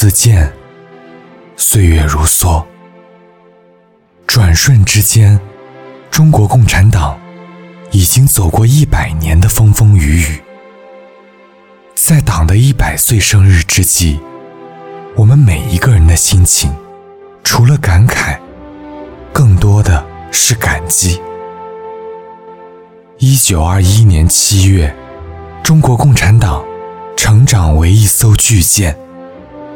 [0.00, 0.50] 自见，
[1.58, 2.64] 岁月如梭。
[4.26, 5.38] 转瞬之间，
[6.10, 7.20] 中国共产党
[7.90, 10.40] 已经走过一百年的风风雨雨。
[11.94, 14.18] 在党的一百岁生日之际，
[15.16, 16.74] 我们每一个人的心情，
[17.44, 18.38] 除了感慨，
[19.34, 21.20] 更多的是感激。
[23.18, 24.96] 一九二一年七月，
[25.62, 26.64] 中国共产党
[27.18, 28.96] 成长为一艘巨舰，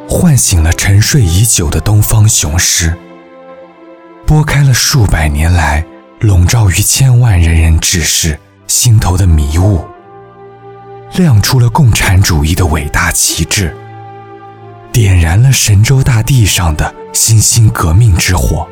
[0.09, 2.97] 唤醒了沉睡已久的东方雄狮，
[4.27, 5.85] 拨开了数百年来
[6.21, 9.85] 笼罩于千万人人志士心头的迷雾。
[11.15, 13.75] 亮出了共产主义的伟大旗帜，
[14.93, 18.67] 点燃了神州大地上的新兴革命之火。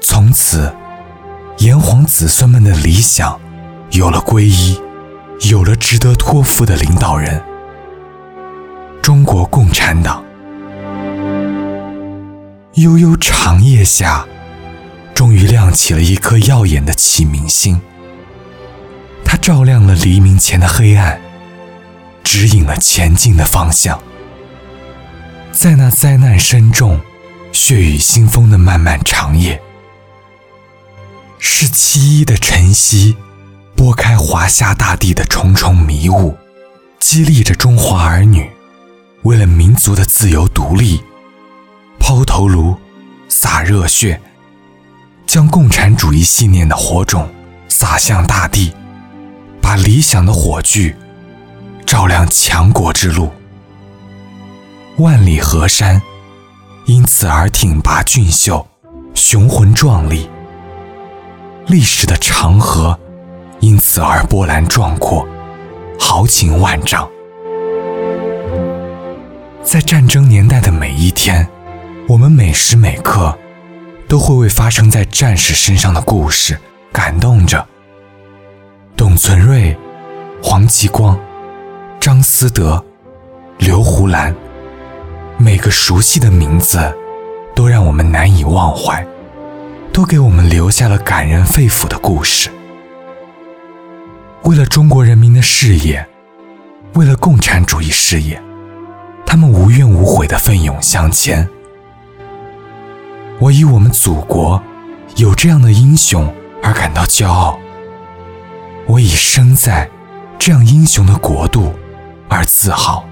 [0.00, 0.72] 从此，
[1.58, 3.38] 炎黄子孙们的理想
[3.90, 4.80] 有了皈依，
[5.50, 7.42] 有了值得托付的领导人——
[9.02, 10.24] 中国共产党。
[12.74, 14.24] 悠悠长夜下，
[15.12, 17.80] 终于亮起了一颗耀眼的启明星。
[19.24, 21.20] 它照亮了黎明前的黑暗，
[22.22, 24.00] 指引了前进的方向。
[25.50, 27.00] 在那灾难深重、
[27.50, 29.60] 血雨腥风的漫漫长夜，
[31.40, 33.16] 是七一的晨曦，
[33.74, 36.36] 拨开华夏大地的重重迷雾，
[37.00, 38.48] 激励着中华儿女，
[39.22, 41.00] 为了民族的自由独立，
[42.00, 42.76] 抛头颅、
[43.28, 44.20] 洒热血，
[45.26, 47.28] 将共产主义信念的火种
[47.68, 48.72] 撒向大地。
[49.60, 50.94] 把理想的火炬
[51.86, 53.30] 照亮强国之路，
[54.98, 56.02] 万里河山
[56.86, 58.66] 因此而挺拔俊秀、
[59.14, 60.28] 雄浑壮丽；
[61.68, 62.98] 历史的长河
[63.60, 65.26] 因此而波澜壮阔、
[65.98, 67.08] 豪情万丈。
[69.62, 71.46] 在战争年代的每一天，
[72.08, 73.36] 我们每时每刻
[74.08, 76.58] 都会为发生在战士身上的故事
[76.92, 77.64] 感动着。
[78.96, 79.76] 董存瑞、
[80.42, 81.18] 黄继光、
[82.00, 82.84] 张思德、
[83.58, 84.34] 刘胡兰，
[85.38, 86.92] 每个熟悉的名字，
[87.54, 89.06] 都让我们难以忘怀，
[89.92, 92.50] 都给我们留下了感人肺腑的故事。
[94.42, 96.04] 为了中国人民的事业，
[96.94, 98.42] 为了共产主义事业，
[99.32, 101.48] 他们无怨无悔的奋勇向前。
[103.38, 104.62] 我以我们祖国
[105.16, 106.30] 有这样的英雄
[106.62, 107.58] 而感到骄傲。
[108.86, 109.88] 我以生在
[110.38, 111.72] 这样英雄的国度
[112.28, 113.02] 而自豪。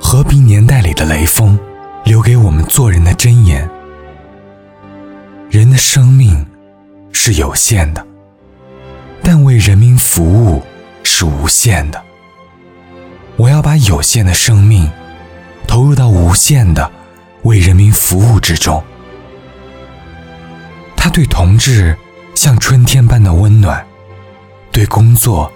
[0.00, 1.58] 和平年代里的雷锋，
[2.02, 3.68] 留给我们做人的箴言：
[5.50, 6.42] 人的生命
[7.12, 8.02] 是有限的，
[9.22, 10.62] 但为人民服务
[11.02, 12.02] 是无限的。
[13.36, 14.90] 我要把有限的生命
[15.66, 16.90] 投入到无限的
[17.42, 18.82] 为人民服务之中。
[20.96, 21.96] 他对同志
[22.34, 23.84] 像春天般的温暖。
[24.72, 25.52] 对工作，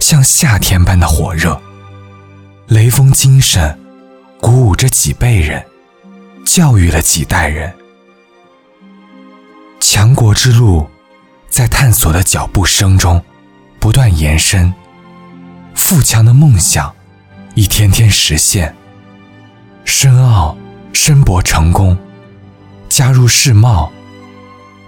[0.00, 1.60] 像夏天般的火热，
[2.68, 3.78] 雷锋精神
[4.40, 5.62] 鼓舞着几辈人，
[6.46, 7.70] 教育了几代人。
[9.78, 10.88] 强国之路，
[11.50, 13.22] 在探索的脚步声中
[13.78, 14.72] 不断延伸，
[15.74, 16.94] 富强的梦想
[17.54, 18.74] 一天天实现。
[19.84, 20.56] 申奥、
[20.92, 21.96] 申博成功，
[22.88, 23.92] 加入世贸，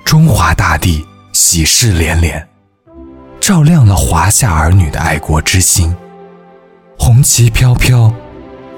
[0.05, 2.49] 中华大地喜事连连。
[3.39, 5.95] 照亮了华夏儿女的爱国之心，
[6.99, 8.11] 红旗飘飘，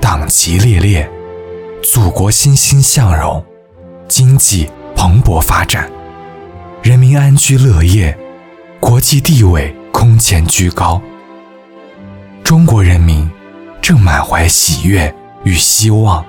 [0.01, 1.09] 党旗猎猎，
[1.85, 3.45] 祖国欣欣向荣，
[4.09, 5.89] 经济蓬勃发展，
[6.83, 8.19] 人民安居乐业，
[8.81, 11.01] 国际地位空前居高。
[12.43, 13.31] 中国人民
[13.87, 15.15] 正满怀喜悦
[15.45, 16.27] 与希望，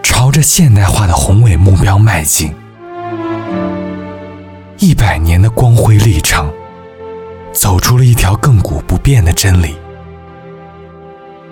[0.00, 2.54] 朝着现代化的宏伟目标迈进。
[4.78, 6.48] 一百年的光辉历程。
[7.52, 9.74] 走出了一条亘古不变的真理：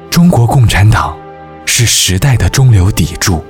[0.08, 1.18] 中国共产党
[1.66, 3.44] 是时代的中流砥柱，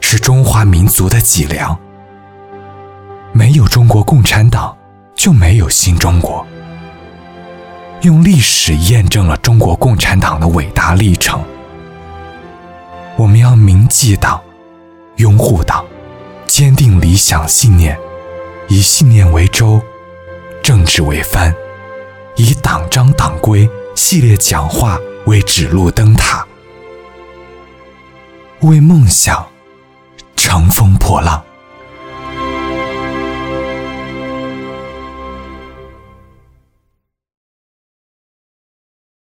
[0.00, 1.78] 是中华民族的脊梁。
[3.30, 4.76] 没有中国共产党，
[5.14, 6.44] 就没有新中国。
[8.02, 11.42] 用历史验证了中国共产党的伟大历程。
[13.16, 14.40] 我们要铭记党，
[15.16, 15.84] 拥护党，
[16.48, 17.96] 坚定理想信念，
[18.68, 19.80] 以信念为舟。
[20.64, 21.52] 政治为帆，
[22.36, 24.96] 以党章党规系列讲话
[25.26, 26.46] 为指路灯塔，
[28.60, 29.44] 为梦想
[30.36, 31.42] 乘风破浪。